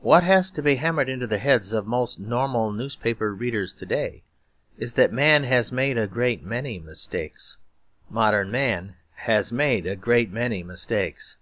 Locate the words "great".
6.06-6.42, 9.96-10.30